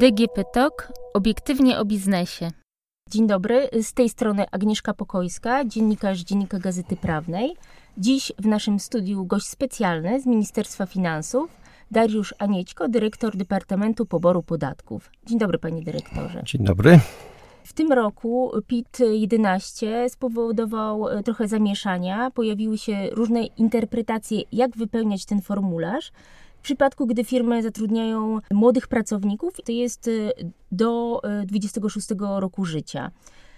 [0.00, 2.50] DGP TOK obiektywnie o biznesie.
[3.10, 7.56] Dzień dobry, z tej strony Agnieszka Pokojska, dziennikarz Dziennika Gazety Prawnej.
[7.98, 11.50] Dziś w naszym studiu gość specjalny z Ministerstwa Finansów,
[11.90, 15.10] Dariusz Aniećko, dyrektor Departamentu Poboru Podatków.
[15.26, 16.42] Dzień dobry, panie dyrektorze.
[16.44, 17.00] Dzień dobry.
[17.64, 22.30] W tym roku PIT-11 spowodował e, trochę zamieszania.
[22.30, 26.12] Pojawiły się różne interpretacje, jak wypełniać ten formularz.
[26.60, 30.32] W przypadku, gdy firmy zatrudniają młodych pracowników, to jest y,
[30.72, 33.10] do 26 y, roku życia.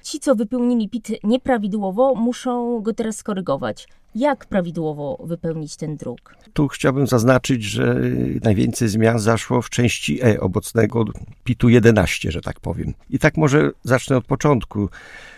[0.02, 6.34] Ci, co wypełnili PIT nieprawidłowo, muszą go teraz skorygować jak prawidłowo wypełnić ten druk.
[6.52, 7.96] Tu chciałbym zaznaczyć, że
[8.42, 11.04] najwięcej zmian zaszło w części E obecnego
[11.44, 12.94] PIT-u 11, że tak powiem.
[13.10, 14.88] I tak może zacznę od początku.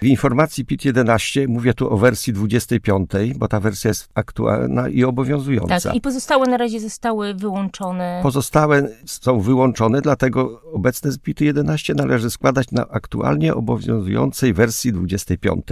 [0.03, 5.05] W informacji PIT 11 mówię tu o wersji 25, bo ta wersja jest aktualna i
[5.05, 5.81] obowiązująca.
[5.81, 8.21] Tak, i pozostałe na razie zostały wyłączone.
[8.23, 15.67] Pozostałe są wyłączone, dlatego obecne PIT 11 należy składać na aktualnie obowiązującej wersji 25.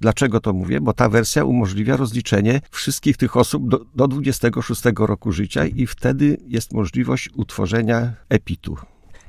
[0.00, 0.80] Dlaczego to mówię?
[0.80, 6.36] Bo ta wersja umożliwia rozliczenie wszystkich tych osób do, do 26 roku życia i wtedy
[6.46, 8.76] jest możliwość utworzenia epitu.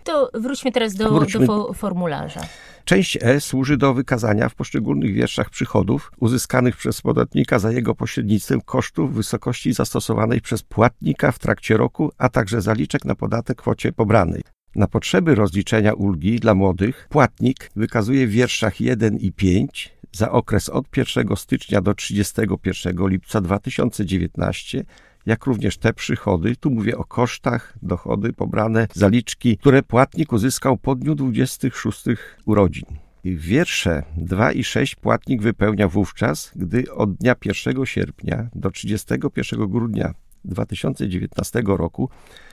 [0.04, 1.48] To wróćmy teraz do, wróćmy.
[1.48, 2.42] do formularza.
[2.86, 8.62] Część E służy do wykazania w poszczególnych wierszach przychodów uzyskanych przez podatnika za jego pośrednictwem
[8.62, 14.42] kosztów wysokości zastosowanej przez płatnika w trakcie roku, a także zaliczek na podatek kwocie pobranej.
[14.76, 20.70] Na potrzeby rozliczenia ulgi dla młodych płatnik wykazuje w wierszach 1 i 5 za okres
[20.70, 24.86] od 1 stycznia do 31 lipca 2019,
[25.26, 30.96] jak również te przychody, tu mówię o kosztach, dochody pobrane, zaliczki, które płatnik uzyskał po
[30.96, 32.04] dniu 26
[32.46, 32.86] urodzin.
[33.26, 40.14] Wiersze 2 i 6 płatnik wypełnia wówczas, gdy od dnia 1 sierpnia do 31 grudnia
[40.46, 42.10] 2019 roku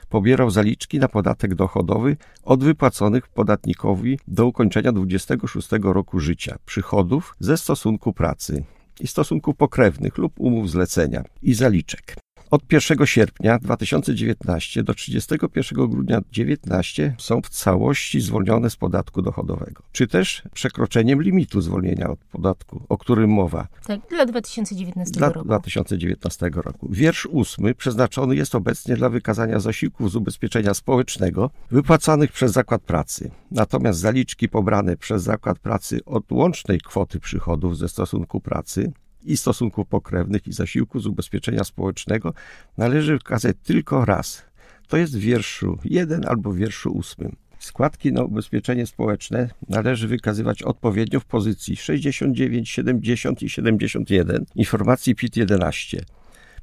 [0.09, 7.57] pobierał zaliczki na podatek dochodowy od wypłaconych podatnikowi do ukończenia 26 roku życia przychodów ze
[7.57, 8.63] stosunku pracy
[8.99, 12.26] i stosunków pokrewnych lub umów zlecenia i zaliczek.
[12.51, 19.83] Od 1 sierpnia 2019 do 31 grudnia 2019 są w całości zwolnione z podatku dochodowego,
[19.91, 23.67] czy też przekroczeniem limitu zwolnienia od podatku, o którym mowa.
[23.87, 25.47] Tak, dla 2019 dla roku.
[25.47, 26.87] 2019 roku.
[26.91, 33.31] Wiersz ósmy przeznaczony jest obecnie dla wykazania zasiłków z ubezpieczenia społecznego wypłacanych przez zakład pracy.
[33.51, 38.91] Natomiast zaliczki pobrane przez zakład pracy od łącznej kwoty przychodów ze stosunku pracy
[39.31, 42.33] i stosunków pokrewnych i zasiłku z ubezpieczenia społecznego
[42.77, 44.45] należy wykazać tylko raz.
[44.87, 47.35] To jest w wierszu 1 albo w wierszu 8.
[47.59, 55.37] Składki na ubezpieczenie społeczne należy wykazywać odpowiednio w pozycji 69, 70 i 71 informacji PIT
[55.37, 56.05] 11.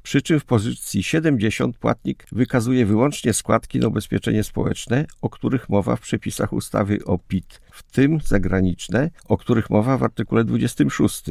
[0.03, 5.97] Przy czym w pozycji 70 płatnik wykazuje wyłącznie składki na ubezpieczenie społeczne, o których mowa
[5.97, 11.23] w przepisach ustawy o PIT, w tym zagraniczne, o których mowa w artykule 26.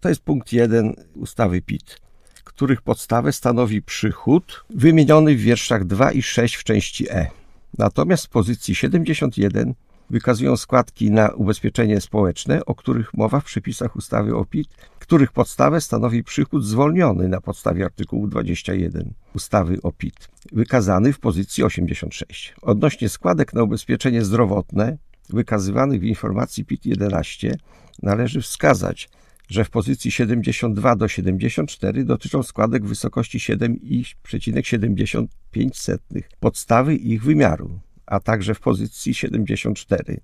[0.00, 2.00] To jest punkt 1 ustawy PIT,
[2.44, 7.30] których podstawę stanowi przychód wymieniony w wierszach 2 i 6 w części E.
[7.78, 9.74] Natomiast w pozycji 71
[10.10, 15.80] wykazują składki na ubezpieczenie społeczne, o których mowa w przepisach ustawy o PIT, których podstawę
[15.80, 22.54] stanowi przychód zwolniony na podstawie artykułu 21 ustawy o PIT, wykazany w pozycji 86.
[22.62, 24.98] Odnośnie składek na ubezpieczenie zdrowotne,
[25.28, 27.56] wykazywanych w informacji PIT 11,
[28.02, 29.08] należy wskazać,
[29.48, 38.20] że w pozycji 72 do 74 dotyczą składek w wysokości 7,75 podstawy ich wymiaru, a
[38.20, 40.20] także w pozycji 74,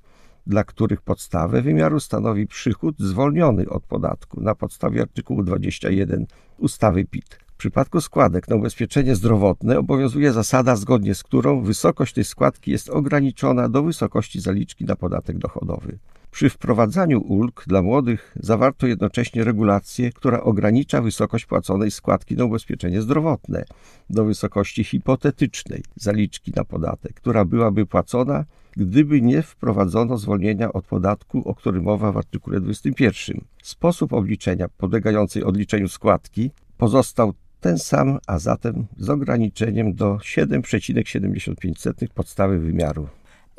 [0.46, 6.26] dla których podstawę wymiaru stanowi przychód zwolniony od podatku na podstawie artykułu 21
[6.58, 7.38] ustawy PIT.
[7.46, 12.90] W przypadku składek na ubezpieczenie zdrowotne obowiązuje zasada, zgodnie z którą wysokość tej składki jest
[12.90, 15.98] ograniczona do wysokości zaliczki na podatek dochodowy.
[16.34, 23.02] Przy wprowadzaniu ulg dla młodych zawarto jednocześnie regulację, która ogranicza wysokość płaconej składki na ubezpieczenie
[23.02, 23.64] zdrowotne
[24.10, 28.44] do wysokości hipotetycznej zaliczki na podatek, która byłaby płacona,
[28.76, 33.40] gdyby nie wprowadzono zwolnienia od podatku, o którym mowa w artykule 21.
[33.62, 42.58] Sposób obliczenia podlegającej odliczeniu składki pozostał ten sam, a zatem z ograniczeniem do 7,75 podstawy
[42.58, 43.08] wymiaru.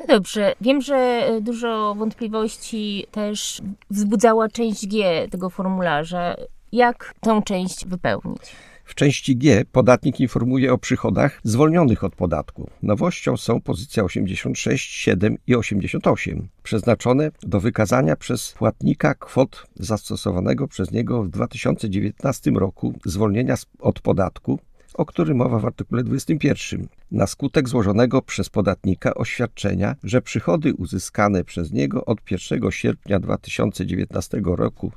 [0.08, 6.36] Dobrze, wiem, że e, dużo wątpliwości też wzbudzała część G tego formularza.
[6.72, 8.56] Jak tą część wypełnić?
[8.86, 12.70] W części G podatnik informuje o przychodach zwolnionych od podatku.
[12.82, 20.90] Nowością są pozycja 86, 7 i 88, przeznaczone do wykazania przez płatnika kwot zastosowanego przez
[20.90, 24.58] niego w 2019 roku zwolnienia od podatku
[24.94, 31.44] o którym mowa w artykule 21, na skutek złożonego przez podatnika oświadczenia, że przychody uzyskane
[31.44, 34.92] przez niego od 1 sierpnia 2019 roku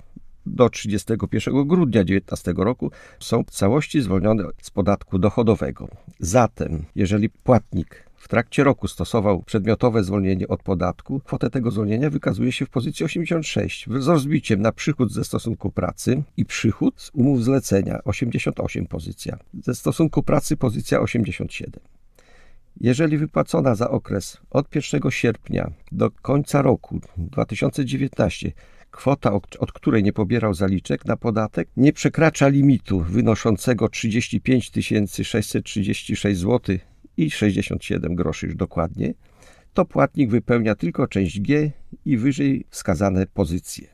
[0.45, 5.87] do 31 grudnia 2019 roku są w całości zwolnione z podatku dochodowego.
[6.19, 12.51] Zatem, jeżeli płatnik w trakcie roku stosował przedmiotowe zwolnienie od podatku, kwotę tego zwolnienia wykazuje
[12.51, 17.43] się w pozycji 86 z rozbiciem na przychód ze stosunku pracy i przychód z umów
[17.43, 17.99] zlecenia.
[18.05, 21.81] 88 pozycja, ze stosunku pracy pozycja 87.
[22.81, 28.51] Jeżeli wypłacona za okres od 1 sierpnia do końca roku 2019
[28.91, 34.71] kwota, od której nie pobierał zaliczek na podatek, nie przekracza limitu wynoszącego 35
[35.23, 36.77] 636 zł
[37.19, 39.13] i 67 groszy już dokładnie,
[39.73, 41.71] to płatnik wypełnia tylko część G
[42.05, 43.87] i wyżej wskazane pozycje.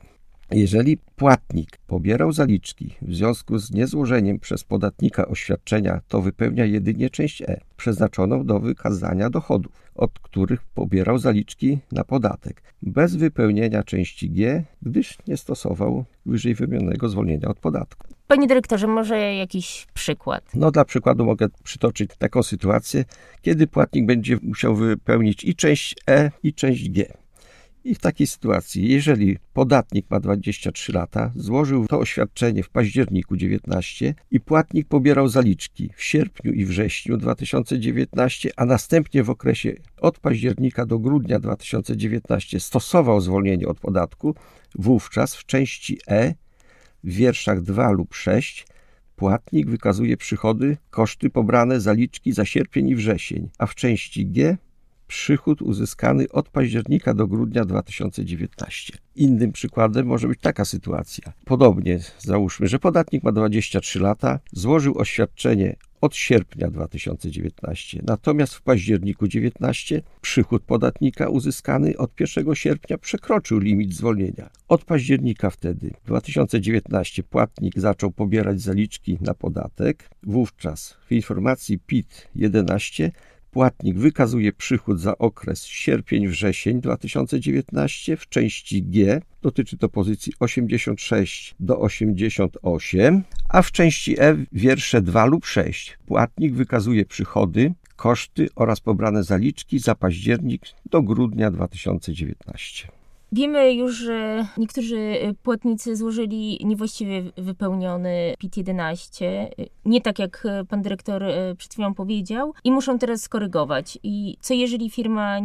[0.52, 7.42] Jeżeli płatnik pobierał zaliczki w związku z niezłożeniem przez podatnika oświadczenia, to wypełnia jedynie część
[7.42, 14.64] E, przeznaczoną do wykazania dochodów, od których pobierał zaliczki na podatek, bez wypełnienia części G,
[14.82, 18.15] gdyż nie stosował wyżej wymienionego zwolnienia od podatku.
[18.28, 20.44] Panie dyrektorze, może jakiś przykład?
[20.56, 23.06] No dla przykładu mogę przytoczyć taką sytuację,
[23.42, 27.14] kiedy płatnik będzie musiał wypełnić i część E, i część G.
[27.84, 34.16] I w takiej sytuacji, jeżeli podatnik ma 23 lata, złożył to oświadczenie w październiku 19
[34.32, 40.86] i płatnik pobierał zaliczki w sierpniu i wrześniu 2019, a następnie w okresie od października
[40.86, 44.36] do grudnia 2019 stosował zwolnienie od podatku,
[44.76, 46.34] wówczas w części E
[47.06, 48.68] w wierszach 2 lub 6
[49.16, 54.58] płatnik wykazuje przychody, koszty pobrane, zaliczki za sierpień i wrzesień, a w części G
[55.08, 58.98] przychód uzyskany od października do grudnia 2019.
[59.16, 61.34] Innym przykładem może być taka sytuacja.
[61.46, 68.02] Podobnie załóżmy, że podatnik ma 23 lata, złożył oświadczenie od sierpnia 2019.
[68.08, 74.50] Natomiast w październiku 2019 przychód podatnika uzyskany od 1 sierpnia przekroczył limit zwolnienia.
[74.68, 80.10] Od października wtedy 2019 płatnik zaczął pobierać zaliczki na podatek.
[80.24, 83.12] Wówczas w informacji PIT 11
[83.56, 91.80] Płatnik wykazuje przychód za okres sierpień-wrzesień 2019 w części G, dotyczy to pozycji 86 do
[91.80, 95.98] 88, a w części E wiersze 2 lub 6.
[96.06, 102.88] Płatnik wykazuje przychody, koszty oraz pobrane zaliczki za październik do grudnia 2019.
[103.36, 109.26] Wiemy już, że niektórzy płatnicy złożyli niewłaściwie wypełniony PIT-11,
[109.86, 111.24] nie tak jak pan dyrektor
[111.58, 114.00] przed chwilą powiedział, i muszą teraz skorygować.
[114.04, 115.40] I co jeżeli firma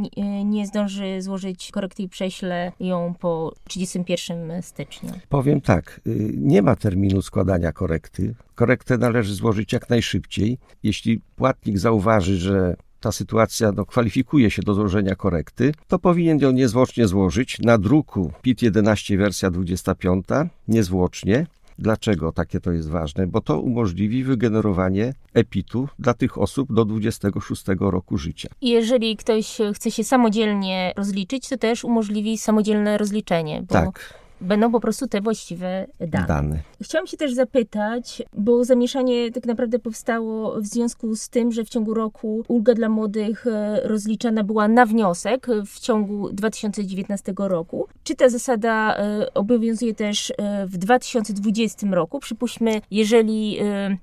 [0.44, 5.12] nie zdąży złożyć korekty i prześle ją po 31 stycznia?
[5.28, 8.34] Powiem tak, y, nie ma terminu składania korekty.
[8.54, 10.58] Korektę należy złożyć jak najszybciej.
[10.82, 16.50] Jeśli płatnik zauważy, że ta sytuacja no, kwalifikuje się do złożenia korekty, to powinien ją
[16.50, 20.26] niezwłocznie złożyć na druku PIT 11 wersja 25,
[20.68, 21.46] niezwłocznie.
[21.78, 23.26] Dlaczego takie to jest ważne?
[23.26, 28.48] Bo to umożliwi wygenerowanie epitu dla tych osób do 26 roku życia.
[28.62, 33.62] Jeżeli ktoś chce się samodzielnie rozliczyć, to też umożliwi samodzielne rozliczenie.
[33.62, 33.74] Bo...
[33.74, 36.26] Tak będą po prostu te właściwe dane.
[36.26, 36.58] dane.
[36.82, 41.68] Chciałam się też zapytać, bo zamieszanie tak naprawdę powstało w związku z tym, że w
[41.68, 47.86] ciągu roku ulga dla młodych e, rozliczana była na wniosek w ciągu 2019 roku.
[48.04, 52.20] Czy ta zasada e, obowiązuje też e, w 2020 roku?
[52.20, 53.58] Przypuśćmy, jeżeli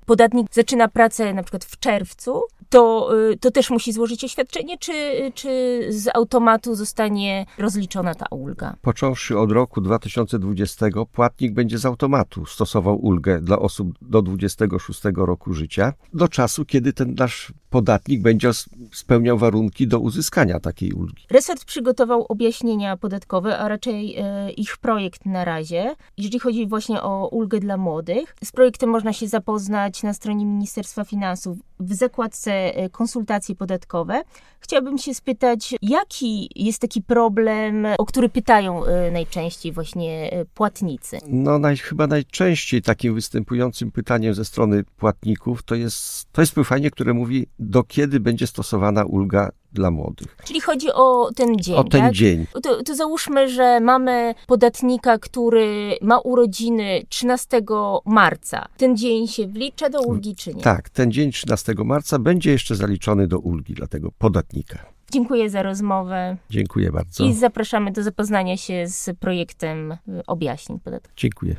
[0.06, 3.09] podatnik zaczyna pracę na przykład w czerwcu, to,
[3.41, 4.93] to też musi złożyć oświadczenie, czy,
[5.36, 8.75] czy z automatu zostanie rozliczona ta ulga?
[8.81, 15.01] Począwszy od roku 2020 2020 płatnik będzie z automatu stosował ulgę dla osób do 26
[15.15, 18.51] roku życia, do czasu, kiedy ten nasz podatnik będzie
[18.93, 21.25] spełniał warunki do uzyskania takiej ulgi.
[21.29, 27.27] Resort przygotował objaśnienia podatkowe, a raczej e, ich projekt na razie, jeżeli chodzi właśnie o
[27.27, 28.36] ulgę dla młodych.
[28.43, 34.24] Z projektem można się zapoznać na stronie Ministerstwa Finansów w zakładce e, konsultacje podatkowe.
[34.60, 41.18] Chciałabym się spytać, jaki jest taki problem, o który pytają e, najczęściej właśnie e, płatnicy?
[41.28, 46.92] No naj, chyba najczęściej takim występującym pytaniem ze strony płatników to jest, to jest pytanie,
[46.92, 50.38] które mówi, do kiedy będzie stosowana ulga dla młodych.
[50.46, 51.75] Czyli chodzi o ten dzień.
[51.75, 52.13] O ten tak?
[52.13, 52.46] dzień.
[52.63, 57.62] To, to, załóżmy, że mamy podatnika, który ma urodziny 13
[58.05, 58.67] marca.
[58.77, 60.62] Ten dzień się wlicza do ulgi, czy nie?
[60.62, 64.86] Tak, ten dzień 13 marca będzie jeszcze zaliczony do ulgi dla tego podatnika.
[65.12, 66.38] Dziękuję za rozmowę.
[66.50, 67.25] Dziękuję bardzo.
[67.25, 71.15] I zapraszamy do zapoznania się z projektem objaśnień podatkowych.
[71.17, 71.55] Dziękuję.